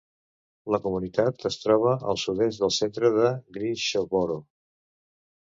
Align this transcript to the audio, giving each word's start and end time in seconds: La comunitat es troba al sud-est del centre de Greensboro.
La 0.75 0.77
comunitat 0.85 1.45
es 1.49 1.57
troba 1.65 1.91
al 2.13 2.19
sud-est 2.23 2.65
del 2.65 2.73
centre 2.79 3.13
de 3.19 3.29
Greensboro. 3.59 4.41